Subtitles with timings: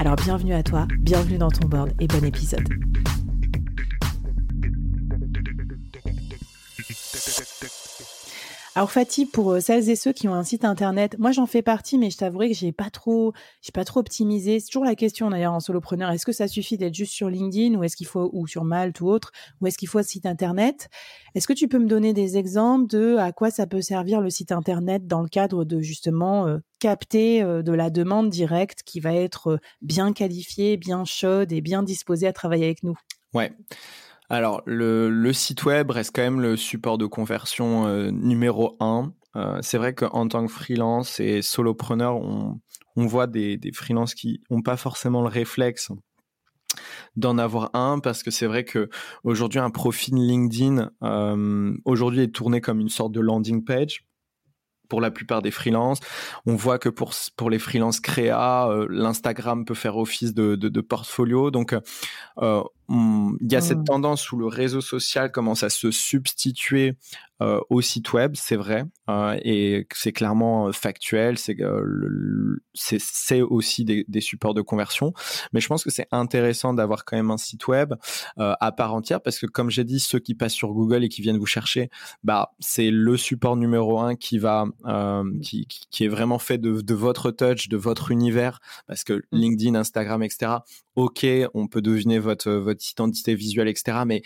[0.00, 2.66] Alors bienvenue à toi, bienvenue dans ton board et bon épisode.
[8.76, 11.60] Alors Fatih, pour euh, celles et ceux qui ont un site internet, moi j'en fais
[11.60, 13.32] partie, mais je t'avouerai que j'ai pas trop,
[13.62, 14.60] j'ai pas trop optimisé.
[14.60, 16.10] C'est toujours la question d'ailleurs en solopreneur.
[16.12, 19.00] Est-ce que ça suffit d'être juste sur LinkedIn ou est-ce qu'il faut ou sur Malte
[19.00, 20.88] ou autre, ou est-ce qu'il faut un site internet?
[21.34, 24.30] Est-ce que tu peux me donner des exemples de à quoi ça peut servir le
[24.30, 29.00] site internet dans le cadre de justement euh, capter euh, de la demande directe qui
[29.00, 32.96] va être bien qualifiée, bien chaude et bien disposée à travailler avec nous?
[33.34, 33.52] Ouais.
[34.32, 39.12] Alors, le, site web reste quand même le support de conversion euh, numéro un.
[39.34, 42.60] Euh, c'est vrai qu'en tant que freelance et solopreneur, on,
[42.94, 45.90] on voit des, des freelances qui n'ont pas forcément le réflexe
[47.16, 48.88] d'en avoir un parce que c'est vrai que
[49.24, 54.06] aujourd'hui un profil LinkedIn euh, aujourd'hui est tourné comme une sorte de landing page
[54.88, 55.98] pour la plupart des freelances.
[56.46, 60.80] On voit que pour pour les freelances créa, l'Instagram peut faire office de, de, de
[60.80, 61.50] portfolio.
[61.50, 61.74] Donc
[62.38, 63.84] euh, il y a cette mmh.
[63.84, 66.96] tendance où le réseau social commence à se substituer
[67.42, 71.56] euh, au site web, c'est vrai, euh, et c'est clairement euh, factuel, c'est
[72.74, 75.14] c'est aussi des, des, supports de conversion,
[75.52, 77.94] mais je pense que c'est intéressant d'avoir quand même un site web
[78.36, 81.22] à part entière parce que comme j'ai dit, ceux qui passent sur Google et qui
[81.22, 81.90] viennent vous chercher,
[82.24, 84.66] bah c'est le support numéro un qui va
[85.42, 89.20] qui, qui, est vraiment fait de, de votre touch, de votre univers, parce que mmh.
[89.32, 90.58] LinkedIn, Instagram, etc.
[90.96, 91.24] Ok,
[91.54, 93.98] on peut deviner votre votre identité visuelle, etc.
[94.06, 94.22] Mais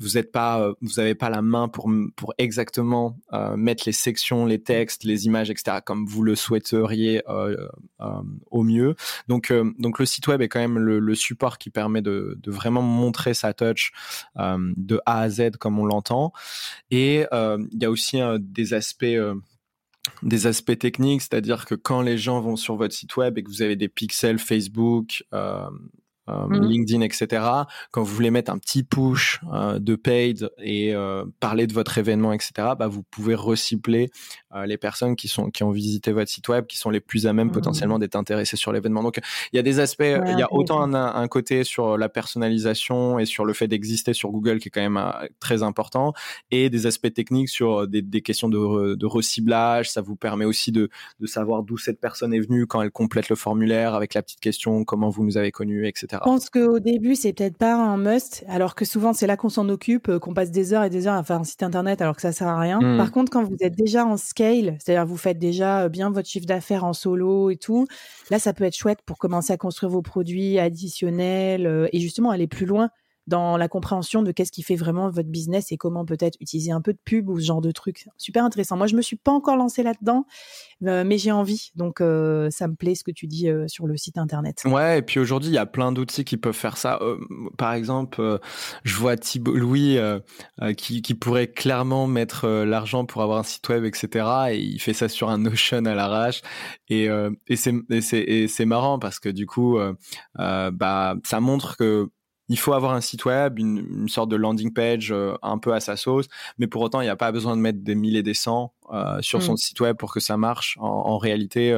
[0.00, 4.44] vous n'êtes pas, vous n'avez pas la main pour pour exactement euh, mettre les sections,
[4.44, 5.78] les textes, les images, etc.
[5.84, 7.68] comme vous le souhaiteriez euh,
[8.00, 8.96] euh, au mieux.
[9.28, 12.82] Donc, donc le site web est quand même le, support qui permet de, de, vraiment
[12.82, 13.92] montrer sa touch
[14.36, 16.32] de A à Z comme on l'entend.
[16.90, 19.04] Et il y a aussi des aspects
[20.22, 23.48] des aspects techniques, c'est-à-dire que quand les gens vont sur votre site web et que
[23.48, 25.68] vous avez des pixels Facebook, euh,
[26.30, 26.60] mmh.
[26.60, 27.44] LinkedIn, etc.
[27.90, 31.98] Quand vous voulez mettre un petit push euh, de paid et euh, parler de votre
[31.98, 34.10] événement, etc., bah, vous pouvez recibler
[34.64, 37.32] les personnes qui sont qui ont visité votre site web, qui sont les plus à
[37.32, 37.52] même mmh.
[37.52, 39.02] potentiellement d'être intéressées sur l'événement.
[39.02, 39.20] Donc
[39.52, 43.18] il y a des aspects, il y a autant un, un, côté sur la personnalisation
[43.18, 45.00] et sur le fait d'exister sur Google qui est quand même
[45.38, 46.12] très important,
[46.50, 49.90] et des aspects techniques sur des, des questions de, de reciblage.
[49.90, 50.88] Ça vous permet aussi de,
[51.20, 54.40] de savoir d'où cette personne est venue quand elle complète le formulaire avec la petite
[54.40, 56.08] question comment vous nous avez connu, etc.
[56.12, 59.48] Je pense qu'au début, c'est peut-être pas un must, alors que souvent, c'est là qu'on
[59.48, 62.02] s'en occupe, euh, qu'on passe des heures et des heures à faire un site internet
[62.02, 62.80] alors que ça sert à rien.
[62.80, 62.96] Mmh.
[62.98, 64.16] Par contre, quand vous êtes déjà en
[64.78, 67.86] c'est-à-dire vous faites déjà euh, bien votre chiffre d'affaires en solo et tout,
[68.30, 72.30] là, ça peut être chouette pour commencer à construire vos produits additionnels euh, et justement
[72.30, 72.90] aller plus loin
[73.30, 76.80] dans la compréhension de qu'est-ce qui fait vraiment votre business et comment peut-être utiliser un
[76.80, 78.08] peu de pub ou ce genre de trucs.
[78.18, 78.76] Super intéressant.
[78.76, 80.26] Moi, je me suis pas encore lancée là-dedans,
[80.84, 81.70] euh, mais j'ai envie.
[81.76, 84.62] Donc, euh, ça me plaît ce que tu dis euh, sur le site internet.
[84.64, 86.98] Ouais, et puis aujourd'hui, il y a plein d'outils qui peuvent faire ça.
[87.56, 88.40] par exemple,
[88.82, 89.98] je vois Thibault Louis
[90.76, 94.26] qui, pourrait clairement mettre l'argent pour avoir un site web, etc.
[94.50, 96.42] Et il fait ça sur un Notion à l'arrache.
[96.88, 97.08] Et,
[97.48, 99.78] et c'est marrant parce que du coup,
[100.34, 102.10] bah, ça montre que
[102.50, 105.78] il faut avoir un site web, une, sorte de landing page euh, un peu à
[105.78, 106.26] sa sauce,
[106.58, 108.74] mais pour autant, il n'y a pas besoin de mettre des mille et des cents
[108.92, 109.58] euh, sur son mm.
[109.58, 110.76] site web pour que ça marche.
[110.80, 111.72] En, réalité,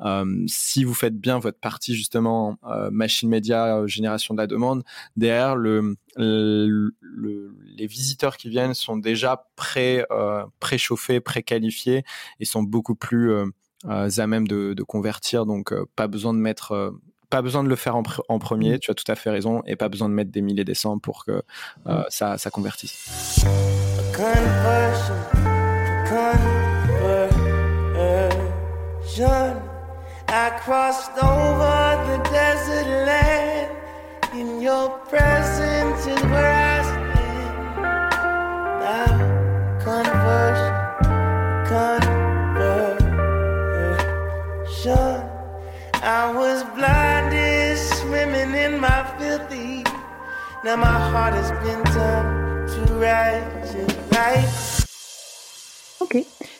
[0.00, 2.56] euh, si vous faites bien votre partie justement
[2.90, 4.82] machine média, génération de la demande,
[5.16, 10.06] derrière le, les visiteurs qui viennent sont déjà pré
[10.58, 12.04] préchauffés, préqualifiés
[12.40, 13.34] et sont beaucoup plus
[13.84, 15.44] à même de, de convertir.
[15.44, 16.94] Donc, pas besoin de mettre
[17.30, 18.78] pas besoin de le faire en, en, premier, mm.
[18.78, 20.98] tu as tout à fait raison, et pas besoin de mettre des milliers des cents
[20.98, 21.42] pour que
[21.86, 22.04] euh, mm.
[22.08, 23.44] ça, ça convertisse.
[30.30, 33.78] I crossed over the desert.
[34.34, 36.57] In your presence is where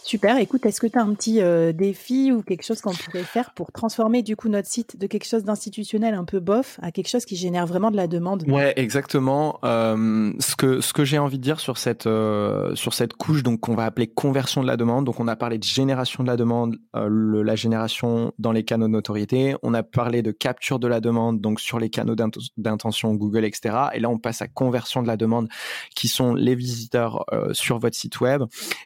[0.09, 0.39] Super.
[0.39, 3.53] Écoute, est-ce que tu as un petit euh, défi ou quelque chose qu'on pourrait faire
[3.53, 7.11] pour transformer du coup notre site de quelque chose d'institutionnel un peu bof à quelque
[7.11, 8.43] chose qui génère vraiment de la demande?
[8.49, 9.59] Ouais, exactement.
[9.65, 13.43] Euh, ce que ce que j'ai envie de dire sur cette euh, sur cette couche
[13.43, 15.05] donc qu'on va appeler conversion de la demande.
[15.05, 18.93] Donc on a parlé de génération de la demande, la génération dans les canaux de
[18.93, 19.57] notoriété.
[19.63, 22.17] On a parlé de capture de la demande donc sur les canaux
[22.57, 23.77] d'intention Google etc.
[23.93, 25.51] Et là on passe à conversion de la demande
[25.95, 28.45] qui sont les visiteurs sur votre site web.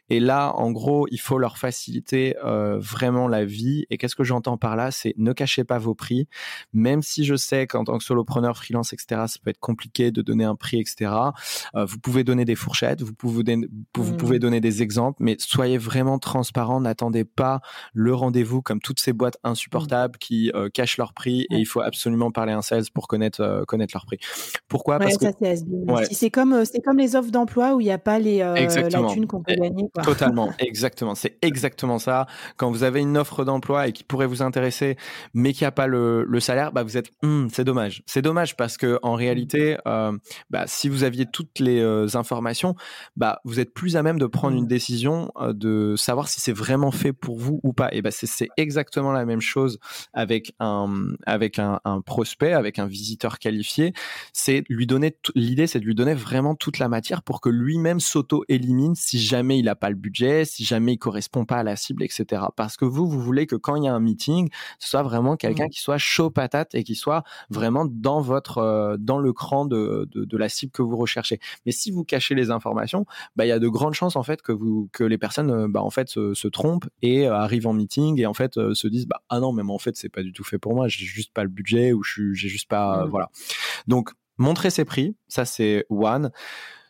[0.09, 3.85] Et là en gros il faut leur faciliter euh, vraiment la vie.
[3.91, 4.89] Et qu'est-ce que j'entends par là?
[4.89, 6.27] C'est ne cachez pas vos prix,
[6.73, 10.23] même si je sais qu'en tant que solopreneur, freelance, etc., ça peut être compliqué de
[10.23, 11.11] donner un prix, etc.
[11.75, 14.17] Euh, vous pouvez donner des fourchettes, vous pouvez, donner, vous mmh.
[14.17, 16.81] pouvez donner des exemples, mais soyez vraiment transparent.
[16.81, 17.61] N'attendez pas
[17.93, 21.81] le rendez-vous comme toutes ces boîtes insupportables qui euh, cachent leur prix et il faut
[21.81, 24.17] absolument parler un sales pour connaître connaître leur prix.
[24.67, 24.97] Pourquoi?
[24.97, 25.27] Parce que
[26.11, 26.57] c'est comme
[26.97, 29.89] les offres d'emploi où il n'y a pas les la thune qu'on peut gagner.
[30.03, 31.02] Totalement, exactement.
[31.15, 32.27] C'est exactement ça.
[32.57, 34.97] Quand vous avez une offre d'emploi et qui pourrait vous intéresser,
[35.33, 38.03] mais qui a pas le, le, salaire, bah vous êtes, hum, c'est dommage.
[38.05, 40.17] C'est dommage parce que en réalité, euh,
[40.49, 42.75] bah, si vous aviez toutes les euh, informations,
[43.15, 46.53] bah vous êtes plus à même de prendre une décision euh, de savoir si c'est
[46.53, 47.89] vraiment fait pour vous ou pas.
[47.91, 49.79] Et bah c'est exactement la même chose
[50.13, 53.93] avec un avec un, un prospect, avec un visiteur qualifié.
[54.33, 57.99] C'est lui donner l'idée, c'est de lui donner vraiment toute la matière pour que lui-même
[57.99, 61.63] s'auto élimine si jamais il n'a pas le budget, si jamais il correspond pas à
[61.63, 62.43] la cible, etc.
[62.55, 64.49] Parce que vous, vous voulez que quand il y a un meeting,
[64.79, 65.69] ce soit vraiment quelqu'un mmh.
[65.69, 70.07] qui soit chaud patate et qui soit vraiment dans votre, euh, dans le cran de,
[70.13, 71.39] de, la cible que vous recherchez.
[71.65, 73.05] Mais si vous cachez les informations,
[73.35, 75.67] bah, il y a de grandes chances en fait que vous, que les personnes, euh,
[75.67, 79.07] bah, en fait, se, trompent et euh, arrivent en meeting et en fait se disent,
[79.07, 81.33] bah, ah non, mais en fait, c'est pas du tout fait pour moi, j'ai juste
[81.33, 83.09] pas le budget ou j'ai juste pas, mmh.
[83.09, 83.29] voilà.
[83.87, 86.31] Donc, montrer ses prix, ça c'est one.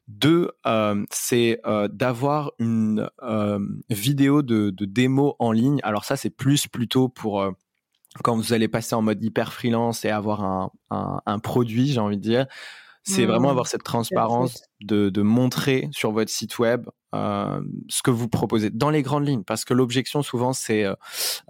[0.07, 3.59] Deux, euh, c'est euh, d'avoir une euh,
[3.89, 5.79] vidéo de, de, démo en ligne.
[5.83, 7.45] Alors ça, c'est plus plutôt pour
[8.23, 11.99] quand vous allez passer en mode hyper freelance et avoir un, un, un produit, j'ai
[11.99, 12.47] envie de dire.
[13.05, 13.51] C'est vraiment mmh.
[13.51, 18.71] avoir cette transparence de, de, montrer sur votre site web euh, ce que vous proposez
[18.71, 20.95] dans les grandes lignes parce que l'objection souvent c'est euh,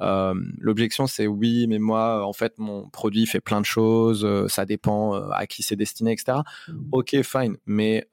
[0.01, 4.49] euh l'objection c'est oui mais moi en fait mon produit fait plein de choses euh,
[4.49, 6.73] ça dépend à qui c'est destiné etc mmh.
[6.91, 8.05] ok fine mais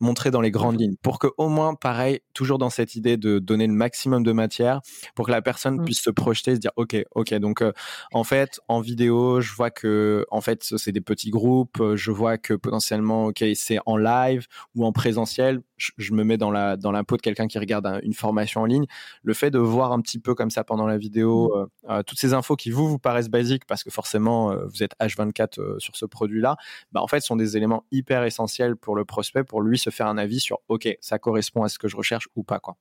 [0.00, 3.38] montrer dans les grandes lignes pour que au moins pareil toujours dans cette idée de
[3.38, 4.80] donner le maximum de matière
[5.14, 5.84] pour que la personne mmh.
[5.84, 7.64] puisse se projeter se dire ok ok donc
[8.12, 12.36] en fait en vidéo je vois que en fait c'est des petits groupes je vois
[12.36, 16.92] que potentiellement ok c'est en live ou en présentiel, je, me mets dans la dans
[16.92, 18.86] la peau de quelqu'un qui regarde une formation en ligne.
[19.22, 21.58] Le fait de voir un petit peu comme ça pendant la vidéo mmh.
[21.58, 24.82] euh, euh, toutes ces infos qui vous vous paraissent basiques parce que forcément euh, vous
[24.82, 26.56] êtes H24 sur ce produit-là,
[26.92, 30.06] bah en fait sont des éléments hyper essentiels pour le prospect pour lui se faire
[30.06, 32.76] un avis sur ok ça correspond à ce que je recherche ou pas quoi.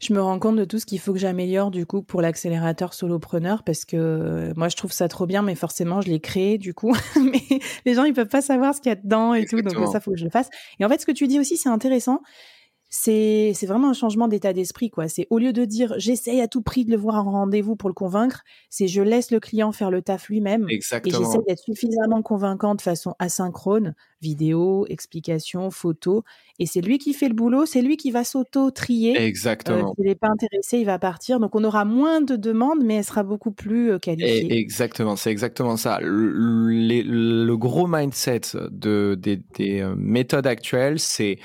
[0.00, 2.94] Je me rends compte de tout ce qu'il faut que j'améliore du coup pour l'accélérateur
[2.94, 6.58] solopreneur parce que euh, moi je trouve ça trop bien mais forcément je l'ai créé
[6.58, 6.94] du coup.
[7.16, 7.42] Mais
[7.84, 10.00] les gens ils peuvent pas savoir ce qu'il y a dedans et tout donc ça
[10.00, 10.48] faut que je le fasse.
[10.80, 12.20] Et en fait ce que tu dis aussi c'est intéressant.
[12.90, 15.08] C'est c'est vraiment un changement d'état d'esprit quoi.
[15.08, 17.90] C'est au lieu de dire j'essaye à tout prix de le voir en rendez-vous pour
[17.90, 20.66] le convaincre, c'est je laisse le client faire le taf lui-même.
[20.70, 26.24] Et j'essaie d'être suffisamment convaincant de façon asynchrone, vidéo, explication, photo
[26.58, 29.16] et c'est lui qui fait le boulot, c'est lui qui va s'auto-trier.
[29.16, 29.94] Euh, exactement.
[29.94, 31.38] S'il n'est pas intéressé, il va partir.
[31.38, 34.58] Donc on aura moins de demandes, mais elle sera beaucoup plus euh, qualifiée.
[34.58, 35.98] exactement, c'est exactement ça.
[36.02, 41.38] Le, gros mindset de, des, des euh, méthodes actuelles, c'est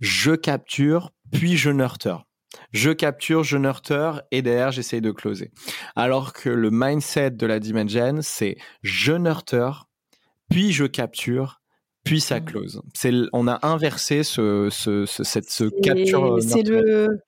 [0.00, 2.24] je capture, puis je nurture
[2.72, 5.50] je capture, je nurture et derrière j'essaye de closer.
[5.94, 9.88] Alors que le mindset de la Dimension, c'est je nurture,
[10.50, 11.60] puis je capture
[12.06, 12.44] puis ça mmh.
[12.44, 12.82] close.
[12.94, 16.38] C'est, on a inversé ce, ce, ce cette ce capture.
[16.40, 17.20] C'est le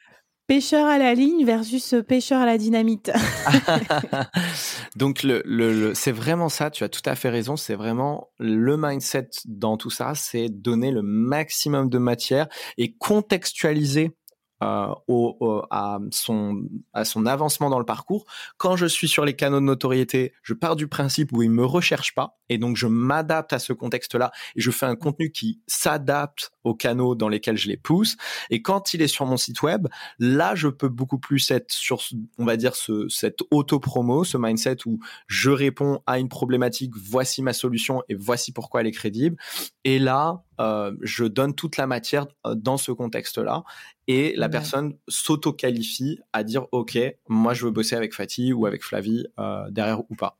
[0.46, 3.10] pêcheur à la ligne versus pêcheur à la dynamite.
[4.96, 6.70] Donc le, le, c'est vraiment ça.
[6.70, 7.56] Tu as tout à fait raison.
[7.56, 12.46] C'est vraiment le mindset dans tout ça, c'est donner le maximum de matière
[12.78, 14.12] et contextualiser
[14.62, 16.62] euh, au, à, son,
[16.92, 18.26] à son avancement dans le parcours.
[18.56, 21.64] Quand je suis sur les canaux de notoriété, je pars du principe où il me
[21.64, 25.60] recherche pas et donc je m'adapte à ce contexte-là et je fais un contenu qui
[25.66, 28.16] s'adapte aux canaux dans lesquels je les pousse.
[28.50, 29.88] Et quand il est sur mon site web,
[30.18, 32.02] là, je peux beaucoup plus être sur,
[32.38, 37.42] on va dire, ce, cette auto-promo, ce mindset où je réponds à une problématique, voici
[37.42, 39.36] ma solution et voici pourquoi elle est crédible.
[39.84, 43.64] Et là, euh, je donne toute la matière euh, dans ce contexte-là
[44.06, 46.98] et la personne s'auto-qualifie à dire ok,
[47.28, 50.38] moi je veux bosser avec Fatih ou avec Flavie euh, derrière ou pas.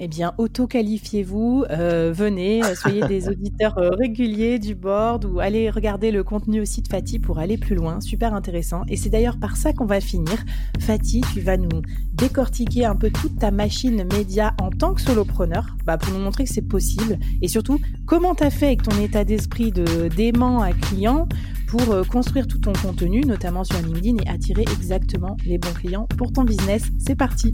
[0.00, 5.70] Eh bien, auto-qualifiez-vous, euh, venez, euh, soyez des auditeurs euh, réguliers du board ou allez
[5.70, 8.00] regarder le contenu aussi de Fatih pour aller plus loin.
[8.00, 8.82] Super intéressant.
[8.86, 10.36] Et c'est d'ailleurs par ça qu'on va finir.
[10.78, 11.82] Fatih, tu vas nous
[12.14, 16.44] décortiquer un peu toute ta machine média en tant que solopreneur bah, pour nous montrer
[16.44, 17.18] que c'est possible.
[17.42, 21.26] Et surtout, comment tu as fait avec ton état d'esprit de d'aimant à client
[21.66, 26.32] pour construire tout ton contenu, notamment sur LinkedIn, et attirer exactement les bons clients pour
[26.32, 26.84] ton business?
[26.98, 27.52] C'est parti!